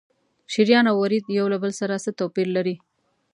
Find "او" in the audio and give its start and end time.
0.91-0.95